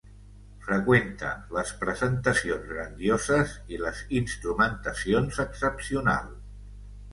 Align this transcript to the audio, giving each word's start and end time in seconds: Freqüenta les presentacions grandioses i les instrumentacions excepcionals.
Freqüenta 0.67 1.29
les 1.57 1.73
presentacions 1.81 2.65
grandioses 2.71 3.55
i 3.75 3.81
les 3.85 4.03
instrumentacions 4.23 5.41
excepcionals. 5.47 6.45